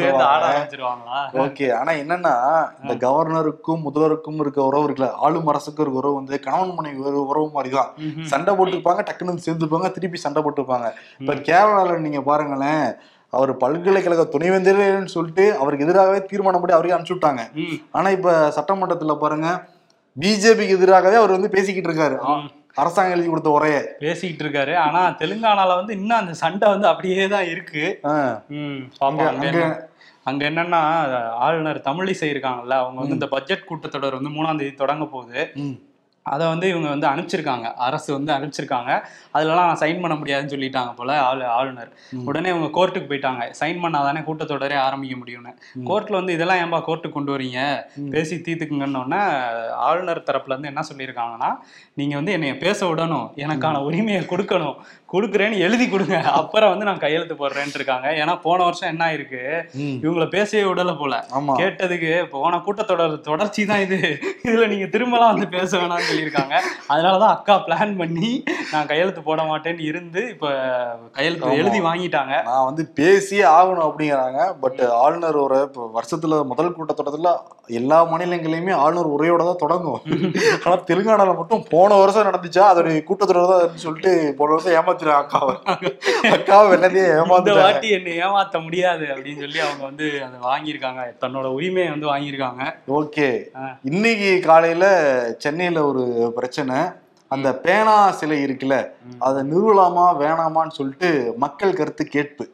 [0.00, 1.20] சேர்ந்து ஆட ஆரம்பிச்சிருவாங்களா?
[1.44, 1.68] ஓகே.
[1.72, 2.34] ஆனா என்னன்னா
[2.82, 7.74] இந்த கவர்னருக்கும் முதல்வருக்கும் இருக்க உறவு இருக்குல்ல ஆளும் அரசுக்கு இருக்க உறவு வந்து கணவன் மனைவி உறவு மாதிரி
[7.76, 7.92] தான்.
[8.32, 10.86] சண்டை போட்டுப்பாங்க டக்குன்னு சேர்ந்துப்பாங்க திருப்பி சண்டை போட்டுப்பாங்க.
[11.20, 12.84] இப்ப கேரளால நீங்க பாருங்களேன்
[13.30, 17.40] அவர் பல்கலைக்கழக துணைவேந்தர்னு சொல்லிட்டு அவருக்கு எதிராகவே தீர்மானம் படி அவரையும் அனுப்பிச்சு விட்டாங்க.
[17.90, 19.64] ஆனா இப்ப சட்டமன்றத்துல பாருங்க
[20.20, 22.18] பிஜேபிக்கு எதிராகவே அவர் வந்து பேசிக்கிட்டு இருக்காரு.
[22.74, 23.98] அரசாங்கம் எழுதி கொடுத்த உரைய.
[23.98, 24.76] பேசிக்கிட்டு இருக்காரு.
[24.76, 27.98] ஆனா தெலுங்கானால வந்து இன்னும் அந்த சண்டை வந்து அப்படியே தான் இருக்கு.
[28.98, 29.88] அங்க- அங்க என்ன-
[30.24, 35.50] அங்க என்னன்னா ஆளுநர் தமிழிசை இருக்காங்கல்ல அவங்க வந்து இந்த பட்ஜெட் கூட்டத்தொடர் வந்து மூணாம் தேதி தொடங்க போகுது.
[36.22, 37.72] அதை வந்து இவங்க வந்து அனுப்பிச்சிருக்காங்க.
[37.74, 38.90] அரசு வந்து அனுப்பிச்சிருக்காங்க.
[39.34, 41.90] அதுலலாம் சைன் பண்ண முடியாதுன்னு சொல்லிட்டாங்க போல ஆளு ஆளுநர்.
[42.24, 43.42] உடனே இவங்க கோர்ட்டுக்கு போயிட்டாங்க.
[43.60, 45.52] சைன் பண்ணாதானே கூட்டத்தொடரே ஆரம்பிக்க முடியும்னு.
[45.90, 47.84] கோர்ட்ல வந்து இதெல்லாம் ஏன்பா கோர்ட்டுக்கு கொண்டு வரீங்க?
[48.10, 49.20] பேசி தீர்த்துக்குங்கன்னொன்னே
[49.72, 51.50] ஆளுநர் தரப்புல இருந்து என்ன சொல்லியிருக்காங்கன்னா
[51.94, 53.26] நீங்க வந்து என்னைய பேச விடணும்.
[53.36, 54.76] எனக்கான உரிமையை கொடுக்கணும்.
[55.12, 56.16] கொடுக்குறேன்னு எழுதி கொடுங்க.
[56.40, 58.08] அப்புறம் வந்து நான் கையெழுத்து போடுறேன்ட்டு இருக்காங்க.
[58.20, 59.40] ஏன்னா போன வருஷம் என்ன ஆயிருக்கு.
[60.04, 61.14] இவங்கள பேசவே விடல போல.
[61.60, 63.98] கேட்டதுக்கு போன கூட்டத்தொடர் தொடர்ச்சி தான் இது.
[64.48, 66.54] இதுல நீங்க திரும்பலாம் வந்து பேச வேணாம்னு சொல்லியிருக்காங்க.
[66.92, 68.30] அதனாலதான் அக்கா பிளான் பண்ணி
[68.72, 70.48] நான் கையெழுத்து போட மாட்டேன்னு இருந்து இப்ப
[71.18, 71.58] கையெழுத்து.
[71.62, 72.34] எழுதி வாங்கிட்டாங்க.
[72.50, 74.40] நான் வந்து பேசியே ஆகணும் அப்படிங்கிறாங்க.
[74.64, 77.32] பட் ஆளுநர் ஒரு இப்போ வருஷத்துல முதல் கூட்டத்தொடர்ல
[77.78, 80.00] எல்லா மாநிலங்களையுமே ஆளுநர் உரையோட தான் தொடங்கும்
[80.64, 85.54] ஆனா தெலுங்கானால மட்டும் போன வருஷம் நடந்துச்சா அதோடைய கூட்டத்தொடர் தான் சொல்லிட்டு போன வருஷம் ஏமாத்திடுறாங்க அக்காவை.
[86.36, 87.64] அக்காவை வெள்ளத்தையே ஏமாத்துறாங்க.
[87.66, 91.04] வாட்டி என்னை ஏமாத்த முடியாது அப்படின்னு சொல்லி அவங்க வந்து அதை வாங்கியிருக்காங்க.
[91.24, 92.62] தன்னோட உரிமையை வந்து வாங்கியிருக்காங்க.
[93.00, 93.28] ஓகே.
[93.90, 94.86] இன்னைக்கு காலையில
[95.38, 96.78] சென்னையில ஒரு பிரச்சனை.
[97.28, 98.76] அந்த பேனா சிலை இருக்குல்ல
[99.26, 102.44] அதை நிறுவலாமா வேணாமான்னு சொல்லிட்டு மக்கள் கருத்து கேட்பு.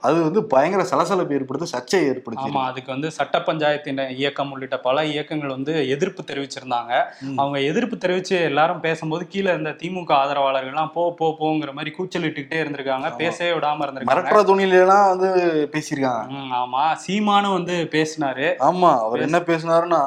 [0.00, 5.04] அது வந்து பயங்கர சலசலப்பு ஏற்படுத்து சர்ச்சையை ஏற்படுத்தி ஆமா அதுக்கு வந்து சட்ட பஞ்சாயத்தின் இயக்கம் உள்ளிட்ட பல
[5.04, 6.92] இயக்கங்கள் வந்து எதிர்ப்பு தெரிவிச்சிருந்தாங்க.
[7.36, 13.16] அவங்க எதிர்ப்பு தெரிவிச்சு எல்லாரும் பேசும்போது கீழே இருந்த திமுக ஆதரவாளர்கள்லாம் போ போ போங்கிற மாதிரி கூச்சலிட்டுக்கிட்டே இருந்திருக்காங்க.
[13.16, 14.22] பேசவே விடாம இருந்திருக்காங்க.
[14.22, 15.30] மிரட்டுற துணியில எல்லாம் வந்து
[15.72, 16.42] பேசியிருக்காங்க.
[16.60, 16.82] ஆமா.
[17.06, 18.48] சீமானும் வந்து பேசினாரு.
[18.70, 20.02] ஆமா அவர் என்ன பேசினாருன்னா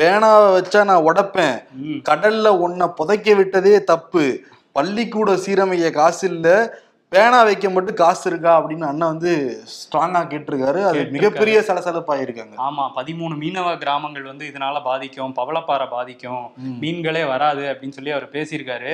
[0.00, 1.56] பேனாவை வச்சா நான் உடைப்பேன்.
[2.08, 4.24] கடல்ல உன்னை புதைக்க விட்டதே தப்பு.
[4.72, 6.48] பள்ளிக்கூட சீரமைக்க காசு இல்ல.
[7.12, 9.30] பேனா வைக்க மட்டும் காசு இருக்கா அப்படின்னு அண்ணன் வந்து
[9.72, 11.00] ஸ்ட்ராங்கா கேட்டிருக்காரு அது.
[11.14, 16.44] மிகப்பெரிய சலசலப்பாயிருக்காங்க ஆமா பதிமூணு மீனவ கிராமங்கள் வந்து இதனால பாதிக்கும் பவளப்பாறை பாதிக்கும்
[16.82, 18.92] மீன்களே வராது அப்படின்னு சொல்லி அவர் பேசியிருக்காரு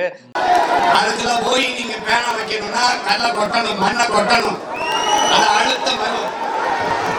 [1.01, 4.57] அதுல போய் நீங்க பேனா வைக்கணும்னா கல்லை கொட்டணும் மண்ணை கொட்டணும்
[5.29, 6.27] அது அழுத்தம் வரும்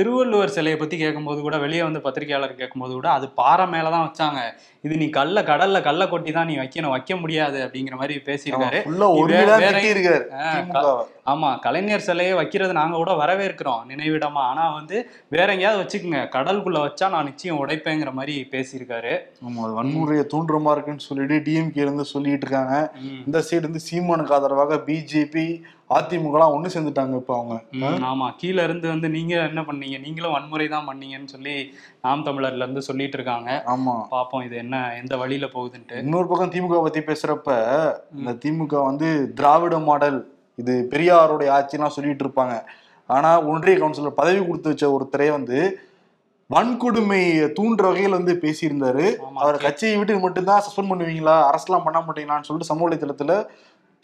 [0.00, 4.40] திருவள்ளுவர் சிலையை பத்தி கேட்கும்போது கூட வெளியே வந்து பத்திரிகையாளர் கேட்கும்போது கூட அது பாறை மேலதான் வச்சாங்க.
[4.86, 8.78] இது நீ கல்ல கடல்ல கல்ல கொட்டி தான் நீ வைக்கணும் வைக்க முடியாது அப்படிங்கிற மாதிரி பேசியிருக்காரு.
[11.32, 14.44] ஆமா கலைஞர் சிலையை வைக்கிறது நாங்க கூட வரவேற்கிறோம் நினைவிடமா.
[14.52, 14.96] ஆனா வந்து
[15.36, 16.22] வேற எங்கேயாவது வச்சுக்கோங்க.
[16.36, 19.12] கடலுக்குள்ள வச்சா நான் நிச்சயம் உடைப்பேங்கிற மாதிரி பேசியிருக்காரு.
[19.48, 22.78] ஆமா வன்முறையை தூண்டுறமா இருக்குன்னு சொல்லிட்டு டிஎம்கே இருந்து சொல்லிட்டு இருக்காங்க.
[23.26, 25.46] இந்த சைடு இருந்து சீமானுக்கு ஆதரவாக பிஜேபி
[25.90, 27.54] அதிமுக எல்லாம் ஒண்ணு சேர்ந்துட்டாங்க இப்ப அவங்க.
[27.78, 28.26] ம், ஆமா.
[28.40, 29.96] கீழ இருந்து வந்து நீங்க என்ன பண்ணீங்க?
[30.00, 31.54] நீங்களும் வன்முறை தான் பண்ணீங்கன்னு சொல்லி
[32.00, 33.50] நாம் தமிழர்ல இருந்து சொல்லிட்டு இருக்காங்க.
[33.66, 33.94] ஆமா.
[34.10, 35.98] பாப்போம் இது என்ன எந்த வழியில போகுதுன்ட்டு.
[36.04, 37.50] இன்னொரு பக்கம் திமுக பத்தி பேசுறப்ப
[38.12, 40.20] இந்த திமுக வந்து திராவிட மாடல்
[40.58, 42.54] இது பெரியாருடைய ஆட்சிலாம் சொல்லிட்டு இருப்பாங்க.
[43.10, 45.58] ஆனா ஒன்றிய கவுன்சிலர் பதவி கொடுத்து வச்ச ஒருத்தரே வந்து
[46.50, 47.20] வன்கொடுமை
[47.56, 49.04] தூண்டுற வகையில் வந்து பேசியிருந்தாரு.
[49.34, 53.34] அவரை கட்சியை விட்டு மட்டும்தான் சஸ்பெண்ட் பண்ணுவீங்களா அரசுலாம் பண்ண மாட்டீங்களான்னு சொல்லிட்டு சமூக வலைதளத்துல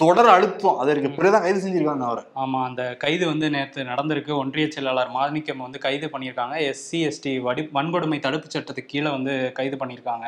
[0.00, 0.78] தொடர் அழுத்தம்.
[0.78, 2.22] அதற்கு பிறகுதான் கைது செஞ்சிருக்காங்க அவரை.
[2.42, 4.32] ஆமா அந்த கைது வந்து நேற்று நடந்திருக்கு.
[4.36, 6.56] ஒன்றிய செயலாளர் மாணிக்கம் வந்து கைது பண்ணியிருக்காங்க.
[6.70, 10.26] எஸ்சி எஸ்டி வடி வன்கொடுமை தடுப்பு சட்டத்துக்கு கீழே வந்து கைது பண்ணியிருக்காங்க.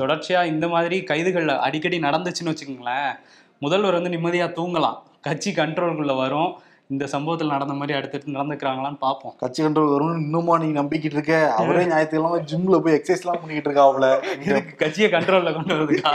[0.00, 3.10] தொடர்ச்சியா இந்த மாதிரி கைதுகள் அடிக்கடி நடந்துச்சுன்னு வச்சுக்கோங்களேன்
[3.58, 4.98] முதல்வர் வந்து நிம்மதியா தூங்கலாம்.
[5.20, 6.50] கட்சி கண்ட்ரோலுக்குள்ள வரும்.
[6.90, 9.32] இந்த சம்பவத்தில் நடந்த மாதிரி அடுத்தடுத்து நடந்துக்கிறாங்களான்னு பார்ப்போம்.
[9.40, 11.34] கட்சி கண்ட்ரோல் வரும்னு இன்னுமா நீங்க நம்பிக்கிட்டு இருக்க?
[11.60, 14.06] அவரே ஞாயிற்றுக்கிழமை ஜிம்ல போய் எக்ஸசைஸ் எல்லாம் பண்ணிக்கிட்டு இருக்காப்ல
[14.44, 16.12] இதுக்கு கட்சியை கண்ட்ரோல்ல கொண்டு வரதுக்கா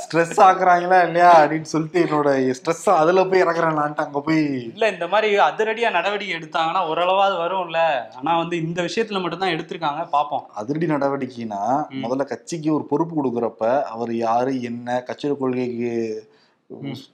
[0.00, 4.42] ஸ்ட்ரெஸ் ஆக்குறாங்களா இல்லையா அப்படின்னு சொல்லிட்டு என்னோட ஸ்ட்ரெஸ் அதுல போய் இறக்குறேன்லான்ட்டு அங்க போய்
[4.74, 7.80] இல்ல இந்த மாதிரி அதிரடியா நடவடிக்கை எடுத்தாங்கன்னா ஓரளவாவது வரும்ல.
[8.18, 10.04] ஆனா வந்து இந்த விஷயத்துல மட்டும்தான் எடுத்திருக்காங்க.
[10.16, 10.44] பார்ப்போம்.
[10.54, 11.62] அதிரடி நடவடிக்கைனா
[12.04, 15.94] முதல்ல கட்சிக்கு ஒரு பொறுப்பு கொடுக்குறப்ப அவர் யாரு என்ன கட்சியோட கொள்கைக்கு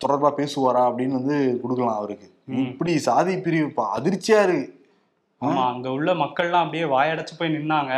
[0.02, 2.28] தொடர்பா பேசுவாரா அப்படின்னு வந்து கொடுக்கலாம் அவருக்கு.
[2.58, 4.68] இப்படி சாதி பிரிவு அதிர்ச்சியா இருக்கு.
[5.42, 7.92] ஆமா அங்க உள்ள மக்கள்லாம் அப்படியே வாயடைச்சு போய் நின்னாங்க.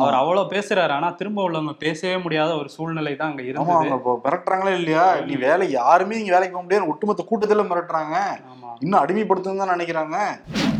[0.00, 3.76] அவர் அவ்வளவு பேசுறாரு ஆனா திரும்ப உள்ளவங்க பேசவே முடியாத ஒரு சூழ்நிலை தான் அங்க இருந்தது.
[3.76, 5.04] அவங்க மிரட்டுறாங்களா இல்லையா?
[5.20, 8.16] நீ வேலை யாருமே இங்க வேலைக்கு போக முடியாது ஒட்டுமொத்த கூட்டத்துல மிரட்டுறாங்க.
[8.50, 8.70] ஆமா.
[8.80, 10.16] இன்னும் அடிமைப்படுத்தணும் தான் நினைக்கிறாங்க.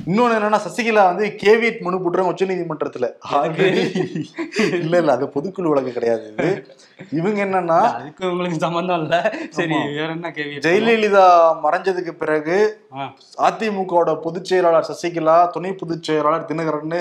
[0.09, 3.07] இன்னொன்னு என்னன்னா சசிகலா வந்து கேவியட் மனு போட்டுறாங்க உச்ச நீதிமன்றத்துல
[4.85, 6.49] இல்ல இல்ல அது பொதுக்குழு வழக்கு கிடையாது இது.
[7.19, 9.17] இவங்க என்னன்னா அதுக்கு உங்களுக்கு சம்பந்தம் இல்ல.
[9.59, 11.25] சரி வேற என்ன கேள்வி ஜெயலலிதா
[11.65, 12.59] மறைஞ்சதுக்கு பிறகு.
[13.49, 16.97] அதிமுகவோட பொதுச் செயலாளர் சசிகலா துணை பொதுச் செயலாளர் தினகரன்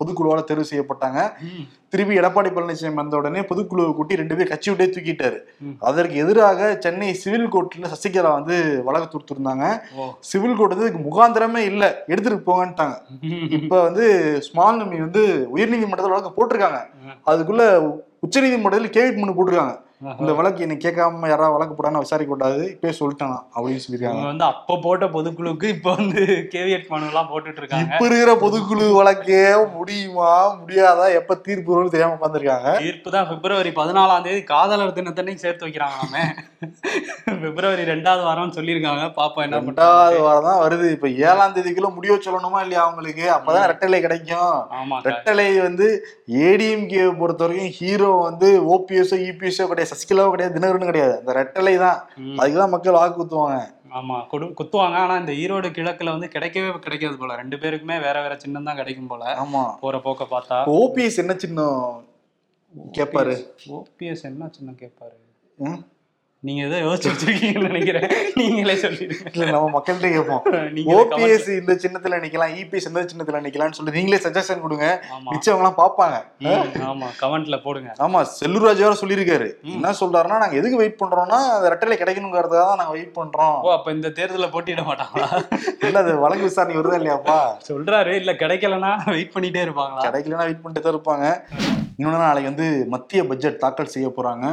[0.00, 1.20] பொதுக்குழுவால தேர்வு செய்யப்பட்டாங்க.
[1.92, 5.38] திருப்பி எடப்பாடி பழனிசாமி வந்த உடனே பொதுக்குழுவை கூட்டி ரெண்டு பேர் கட்சி விட்டே தூக்கிட்டாரு.
[5.88, 9.66] அதற்கு எதிராக சென்னை சிவில் கோர்ட்ல சசிகலா வந்து வழக்கு தொடுத்திருந்தாங்க.
[10.30, 12.96] சிவில் கோர்ட் வந்து இதுக்கு முகாந்திரமே இல்ல எடுத்துட்டு போங்கன்ட்டாங்க.
[13.58, 14.04] இப்ப வந்து
[14.48, 15.24] ஸ்மால் நம்பி வந்து
[15.56, 16.80] உயர்நீதிமன்றத்தில் வழக்கு போட்டிருக்காங்க.
[17.32, 17.64] அதுக்குள்ள
[18.26, 19.76] உச்சநீதிமன்றத்தில் கேவிட் மனு போட்டிருக்காங்க.
[20.00, 24.24] இந்த வழக்கு என்னை கேட்காம யாராவது வழக்கு போடான்னு விசாரிக்க கூடாது இப்பயே சொல்லிட்டானா அப்படின்னு சொல்லியிருக்காங்க.
[24.30, 26.22] வந்து அப்ப போட்ட பொதுக்குழுக்கு இப்ப வந்து
[26.54, 29.40] கேவியட் மனு எல்லாம் போட்டுட்டு இருக்காங்க இப்ப இருக்கிற பொதுக்குழு வழக்கே
[29.76, 31.06] முடியுமா முடியாதா?
[31.20, 32.72] எப்ப தீர்ப்பு வரும்னு தெரியாம உட்காந்துருக்காங்க.
[32.84, 36.24] தீர்ப்பு தான் பிப்ரவரி பதினாலாம் தேதி காதலர் தினத்தன்னைக்கு சேர்த்து வைக்கிறாங்களாமே
[37.44, 39.06] பிப்ரவரி ரெண்டாவது வாரம்னு சொல்லியிருக்காங்க.
[39.20, 40.86] பாப்போம் என்ன ரெண்டாவது வாரம் தான் வருது.
[40.98, 43.26] இப்ப ஏழாம் தேதிக்குள்ள முடிவு சொல்லணுமா இல்லையா அவங்களுக்கு?
[43.38, 44.54] அப்பதான் ரெட்டலை கிடைக்கும்.
[44.80, 45.88] ஆமா ரெட்டலை வந்து
[46.46, 49.84] ஏடிஎம்கே பொறுத்த வரைக்கும் ஹீரோ வந்து ஓபிஎஸ்ஓ இபிஎஸ்ஓ கிடையாது.
[49.90, 51.14] சசிகலாவோ கிடையாது தினகரனும் கிடையாது.
[51.18, 51.98] அந்த ரெட்டலை தான்.
[52.40, 53.58] அதுக்குதான் மக்கள் வாக்கு குத்துவாங்க.
[53.90, 54.96] ஆமா கொடு குத்துவாங்க.
[55.02, 57.34] ஆனா இந்த ஈரோடு கிழக்குல வந்து கிடைக்கவே கிடைக்காது போல.
[57.34, 59.24] ரெண்டு பேருக்குமே வேற வேற சின்னம் தான் கிடைக்கும் போல.
[59.42, 59.64] ஆமா.
[59.80, 60.58] போற போக்க பார்த்தா.
[60.80, 62.04] ஓபிஎஸ் என்ன சின்னம்
[62.92, 63.34] கேட்பாரு
[63.68, 65.16] ஓபிஎஸ் என்ன சின்னம் கேட்பாரு?
[66.42, 68.04] நீங்க ஏதோ யோசிச்சு வச்சிருக்கீங்கன்னு நினைக்கிறேன்.
[68.38, 69.28] நீங்களே சொல்லிடுங்க.
[69.34, 70.42] இல்ல நம்ம மக்கள்கிட்ட கேட்போம்
[70.96, 74.86] ஓபிஎஸ் இந்த சின்னத்துல நிக்கலாம் இபிஎஸ் இந்த சின்னத்துல நிக்கலாம்னு சொல்லி நீங்களே சஜஷன் கொடுங்க.
[75.30, 76.16] மிச்சவங்க எல்லாம் பாப்பாங்க
[76.90, 77.08] ஆமா.
[77.22, 77.90] கமெண்ட்ல போடுங்க.
[78.06, 79.48] ஆமா செல்லூர்ராஜ் வேற சொல்லியிருக்காரு.
[79.76, 83.56] என்ன சொல்றாருன்னா நாங்க எதுக்கு வெயிட் பண்றோம்னா அந்த ரெட்டலை கிடைக்கணுங்கிறதுக்காக தான் நாங்க வெயிட் பண்றோம்.
[83.66, 85.30] ஓ அப்ப இந்த தேர்தல போட்டியிட மாட்டாங்களா?
[85.88, 90.04] இல்ல அது வழக்கு விசாரணை வருதா இல்லையாப்பா சொல்றாரு இல்ல கிடைக்கலன்னா வெயிட் பண்ணிட்டே இருப்பாங்களா?
[90.08, 91.26] கிடைக்கலன்னா வெயிட் பண்ணிட்டு தான் இருப்பாங்க.
[91.98, 94.46] இன்னொன்னு நாளைக்கு வந்து மத்திய பட்ஜெட் தாக்கல் செய்ய போறாங்க.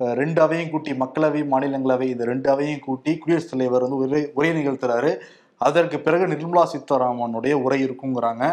[0.00, 5.10] ரெண்டு அவையும் கூட்டி மக்களவை மாநிலங்களவை இந்த ரெண்டு அவையும் கூட்டி குடியரசுத் தலைவர் வந்து உரை உரை நிகழ்த்துறாரு.
[5.56, 8.44] அதற்கு பிறகு நிர்மலா சீதாராமனுடைய உரை இருக்குங்கிறாங்க.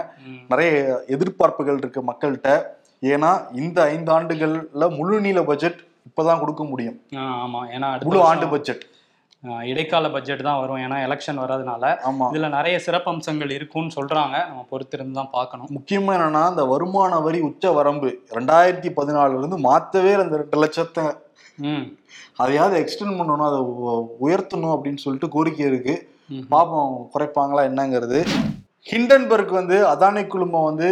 [0.51, 0.71] நிறைய
[1.15, 2.51] எதிர்பார்ப்புகள் இருக்கு மக்கள்கிட்ட.
[3.01, 3.31] ஏன்னா
[3.61, 5.79] இந்த ஐந்து ஆண்டுகள்ல முழு நீள பட்ஜெட்
[6.09, 6.97] இப்பதான் கொடுக்க முடியும்.
[7.15, 7.61] ஆமா.
[7.75, 8.83] ஏன்னா முழு ஆண்டு பட்ஜெட்.
[9.71, 10.79] இடைக்கால பட்ஜெட் தான் வரும்.
[10.85, 11.83] ஏன்னா எலெக்ஷன் வர்றதுனால.
[12.09, 12.27] ஆமா.
[12.33, 14.35] இதுல நிறைய சிறப்பம்சங்கள் இருக்கும்னு சொல்றாங்க.
[14.47, 15.69] நம்ம பொறுத்திருந்து தான் பார்க்கணும்.
[15.77, 21.05] முக்கியமா என்னன்னா இந்த வருமான வரி உச்ச வரம்பு ரெண்டாயிரத்தி பதினாலுல இருந்து மாத்தவே அந்த ரெண்டு லட்சத்தை
[22.41, 23.59] அதையாவது எக்ஸ்டெண்ட் பண்ணணும் அதை
[24.25, 25.95] உயர்த்தணும் அப்படின்னு சொல்லிட்டு கோரிக்கை இருக்கு.
[26.53, 28.21] பாப்போம் குறைப்பாங்களா என்னங்கிறது.
[28.91, 30.89] ஹிண்டன்பர்க் வந்து அதானி குழுமம் வந்து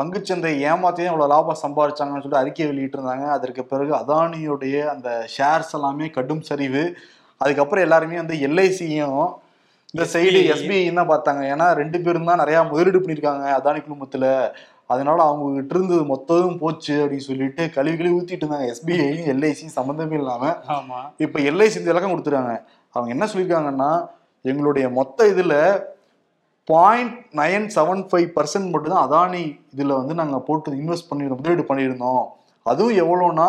[0.00, 6.06] பங்குச்சந்தை ஏமாத்தி இவ்வளவு லாபம் சம்பாதிச்சாங்கன்னு சொல்லிட்டு அறிக்கை வெளியிட்டு இருந்தாங்க அதற்கு பிறகு அதானியுடைய அந்த ஷேர்ஸ் எல்லாமே
[6.16, 6.84] கடும் சரிவு.
[7.40, 9.22] அதுக்கப்புறம் எல்லாருமே வந்து எல்ஐசியும்
[9.94, 10.38] இந்த சைடு.
[10.52, 11.42] எஸ்பிஐ தான் பார்த்தாங்க.
[11.54, 14.26] ஏன்னா ரெண்டு பேரும் தான் நிறைய முதலீடு பண்ணியிருக்காங்க அதானி குழுமத்துல.
[14.86, 18.68] அதனால அவங்க கிட்ட இருந்து மொத்தமும் போச்சு அப்படின்னு சொல்லிட்டு கழுவி கழுவி ஊத்திட்டு இருந்தாங்க.
[18.72, 20.42] எஸ்பிஐயும் எல்ஐசியும் சம்மந்தமே இல்லாம.
[21.24, 22.54] இப்ப எல்ஐசி இந்த இலக்கம் கொடுத்துருக்காங்க
[22.94, 23.90] அவங்க என்ன சொல்லியிருக்காங்கன்னா
[24.50, 25.54] எங்களுடைய மொத்த இதுல
[26.68, 29.42] point nine seven five percent மட்டும் தான் அதானி
[29.74, 32.24] இதுல வந்து நாங்க போட்டு இன்வெஸ்ட் பண்ணிருந்தோம் முதலீடு பண்ணியிருந்தோம்.
[32.62, 33.48] அதுவும் எவ்வளோன்னா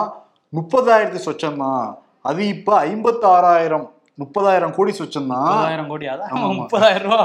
[0.54, 1.86] முப்பதாயிரத்து சொச்சம் தான்
[2.21, 3.86] அது இப்ப ஐம்பத்தாறாயிரம்.
[4.21, 6.32] முப்பதாயிரம் கோடி சொச்சம் தான் முப்பதாயிரம் கோடி அதான்.
[6.60, 7.23] முப்பதாயிரம் ரூபா.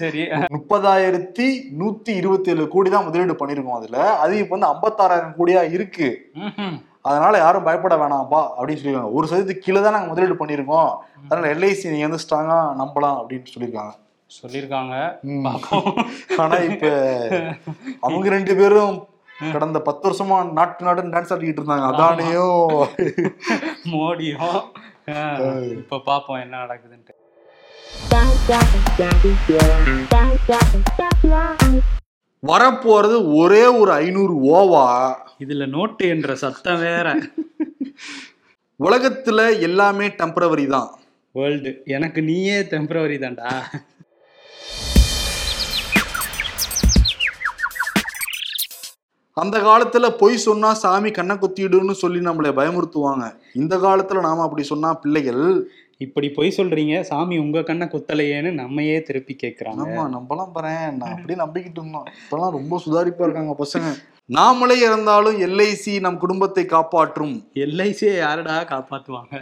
[0.00, 0.22] சரி.
[0.56, 1.46] முப்பதாயிரத்தி
[1.80, 3.98] நூத்தி இருபத்தி ஏழு கோடி தான் முதலீடு பண்ணிருக்கோம் அதுல.
[4.22, 6.08] அது இப்ப வந்து ஐம்பத்தாறாயிரம் கோடியா இருக்கு.
[7.08, 9.16] அதனால யாரும் பயப்பட வேணாம்ப்பா அப்படின்னு சொல்லியிருக்காங்க.
[9.18, 10.90] ஒரு சதவீதத்துக்கு கீழே தான் நாங்க முதலீடு பண்ணியிருக்கோம்.
[11.28, 13.94] அதனால எல்ஐசி நீங்க வந்து ஸ்ட்ராங்கா நம்பலாம் அப்படின்னு சொல்லியிருக்காங்க.
[14.40, 14.94] சொல்லியிருக்காங்க.
[16.42, 16.84] ஆனா இப்ப
[18.06, 18.94] அவங்க ரெண்டு பேரும்
[19.54, 21.86] கடந்த பத்து வருஷமா நாட்டு நாடுன்னு டான்ஸ் ஆடிக்கிட்டு இருந்தாங்க.
[21.92, 22.62] அதானையும்
[23.94, 24.60] மோடியும்
[25.06, 27.14] இப்ப பாப்போம் என்ன நடக்குதுன்ட்டு.
[32.46, 35.14] வரப்போறது ஒரே ஒரு ஐநூறு ஓவா.
[35.38, 37.18] இதுல நோட்டு என்ற சத்தம் வேற.
[38.80, 40.98] உலகத்துல எல்லாமே டெம்பரவரி தான்.
[41.32, 43.50] வேர்ல்டு எனக்கு நீயே டெம்பரவரி தான்டா.
[49.40, 53.24] அந்த காலத்துல பொய் சொன்னா சாமி கண்ணை குத்திடுன்னு சொல்லி நம்மளை பயமுறுத்துவாங்க.
[53.54, 55.44] இந்த காலத்துல நாம அப்படி சொன்னா பிள்ளைகள்
[56.04, 59.82] இப்படி பொய் சொல்றீங்க சாமி உங்க கண்ணை குத்தலையேன்னு நம்மையே திருப்பி கேக்குறாங்க.
[59.86, 62.06] ஆமா நம்மலாம் பாறேன் நான் அப்படியே நம்பிக்கிட்டு இருந்தோம்.
[62.22, 63.90] இப்பெல்லாம் ரொம்ப சுதாரிப்பா இருக்காங்க பசங்க.
[64.36, 67.34] நாமளே இறந்தாலும் எல்ஐசி நம் குடும்பத்தை காப்பாற்றும்.
[67.64, 69.34] எல்ஐசியை யாருடா காப்பாத்துவாங்க?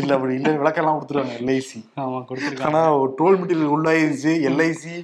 [0.00, 1.78] இல்ல அப்படி இல்ல விளக்கெல்லாம் கொடுத்துருவாங்க எல்ஐசி.
[2.02, 2.68] ஆமா கொடுத்துருக்காங்க.
[2.70, 2.82] ஆனா
[3.18, 4.94] ட்ரோல் மெட்டீரியல் உள்ளாயிருச்சு எல்ஐசி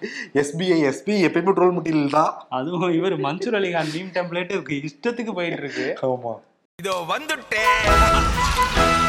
[0.43, 2.33] எஸ்பிஐ எஸ்பி எப்பயுமே ட்ரோல் மெட்டீரியல் தான்.
[2.59, 4.53] அதுவும் இவர் மன்சூர் அலிகான் மீம் டெம்ப்ளேட்
[4.91, 5.89] இஷ்டத்துக்கு போயிட்டு இருக்கு.
[6.11, 6.35] ஆமா.
[6.79, 9.02] இதோ வந்துட்டேன்.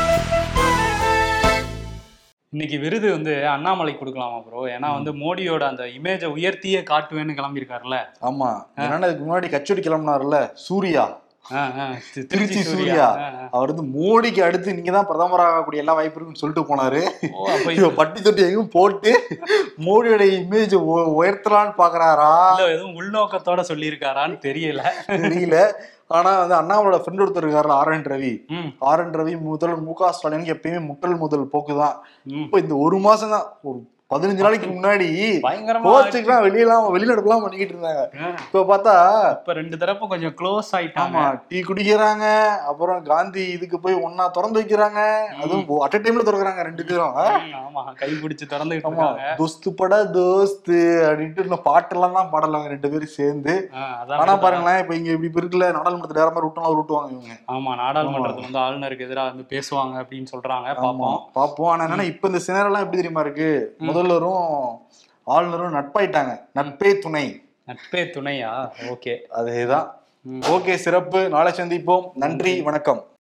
[2.53, 7.97] இன்னைக்கு விருது வந்து அண்ணாமலை கொடுக்கலாமா ப்ரோ ஏன்னா வந்து மோடியோட அந்த இமேஜை உயர்த்தியே காட்டுவேன்னு கிளம்பியிருக்காருல்ல.
[8.29, 8.49] ஆமா.
[8.83, 11.05] ஏன்னா இதுக்கு முன்னாடி கச்சேரி கிளம்பினார்ல சூர்யா.
[12.33, 13.07] திருச்சி சூர்யா.
[13.55, 17.01] அவர் வந்து மோடிக்கு அடுத்து நீங்க தான் பிரதமர் ஆகக்கூடிய எல்லா வாய்ப்பு இருக்குன்னு சொல்லிட்டு போனாரு.
[17.99, 19.11] பட்டி தொட்டி எங்கும் போட்டு
[19.87, 20.75] மோடியோட இமேஜ்
[21.21, 22.31] உயர்த்தலான்னு பாக்குறாரா?
[22.75, 24.83] எதுவும் உள்நோக்கத்தோட சொல்லியிருக்காரான்னு தெரியல.
[25.25, 25.57] தெரியல.
[26.13, 28.31] ஆனா வந்து அண்ணாமலோட ஃப்ரெண்ட் ஒருத்தர் இருக்காருல R N Ravi.
[28.85, 31.95] R N Ravi முதல்வர் மு க ஸ்டாலினுக்கு எப்பயுமே முட்டல் முதல் போக்கு தான்
[32.29, 32.43] ம்.
[32.43, 33.79] இப்போ இந்த ஒரு மாசம் தான் ஒரு
[34.13, 35.09] பதினஞ்சு நாளைக்கு முன்னாடி
[35.45, 38.03] பயங்கரமா கோச்சுக்கெல்லாம் வெளியெல்லாம் வெளிநடப்புலாம் பண்ணிக்கிட்டு இருந்தாங்க.
[38.45, 38.95] இப்ப பார்த்தா
[39.35, 41.19] இப்ப ரெண்டு தரப்பும் கொஞ்சம் க்ளோஸ் ஆயிட்டாங்க.
[41.49, 42.25] டீ குடிக்கிறாங்க
[42.69, 44.99] அப்புறம் காந்தி இதுக்கு போய் ஒன்னா திறந்து வைக்கிறாங்க.
[45.41, 47.15] அதுவும் அட் டைம்ல திறக்கிறாங்க ரெண்டு பேரும்.
[47.61, 53.15] ஆமா கை பிடிச்சு திறந்துகிட்டு ஆமா தோஸ்து பட தோஸ்து அப்படின்ட்டு இன்னும் பாட்டெல்லாம் தான் பாடலாங்க ரெண்டு பேரும்
[53.15, 53.55] சேர்ந்து.
[54.15, 54.33] ஆனா.
[54.43, 57.33] பாருங்களேன் இப்ப இங்க இப்படி இருக்குல்ல நாடாளுமன்றத்துல வேற மாதிரி விட்டோம் விட்டுவாங்க இவங்க.
[57.53, 60.67] ஆமா நாடாளுமன்றத்துல வந்து ஆளுநருக்கு எதிராக வந்து பேசுவாங்க அப்படின்னு சொல்றாங்க.
[60.81, 61.17] பாப்போம்.
[61.35, 61.71] பாப்போம்.
[61.73, 63.49] ஆனா என்னன்னா இப்ப இந்த சினரெல்லாம் எப்படி தெரியுமா இருக்கு?
[64.03, 64.77] முதல்வரும்
[65.23, 66.39] ஆளுநரும் நட்பாயிட்டாங்க.
[66.55, 67.45] நட்பே துணை.
[67.67, 68.69] நட்பே துணையா?
[68.89, 69.17] ஓகே.
[69.35, 69.89] அதேதான்.
[70.29, 71.29] ஓகே சிறப்பு.
[71.29, 72.09] நாளை சந்திப்போம்.
[72.13, 73.05] நன்றி வணக்கம்.